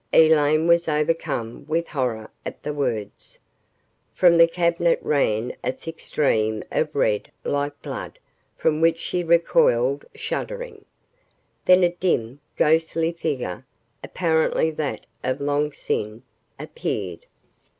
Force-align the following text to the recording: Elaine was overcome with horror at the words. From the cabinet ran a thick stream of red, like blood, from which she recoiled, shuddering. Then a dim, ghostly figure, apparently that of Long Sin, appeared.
Elaine 0.11 0.65
was 0.65 0.87
overcome 0.87 1.63
with 1.67 1.89
horror 1.89 2.31
at 2.43 2.63
the 2.63 2.73
words. 2.73 3.37
From 4.15 4.35
the 4.39 4.47
cabinet 4.47 4.97
ran 5.03 5.53
a 5.63 5.71
thick 5.71 5.99
stream 5.99 6.63
of 6.71 6.95
red, 6.95 7.31
like 7.43 7.79
blood, 7.83 8.17
from 8.57 8.81
which 8.81 8.99
she 8.99 9.23
recoiled, 9.23 10.03
shuddering. 10.15 10.85
Then 11.65 11.83
a 11.83 11.89
dim, 11.91 12.39
ghostly 12.57 13.11
figure, 13.11 13.63
apparently 14.03 14.71
that 14.71 15.05
of 15.23 15.39
Long 15.39 15.71
Sin, 15.71 16.23
appeared. 16.59 17.27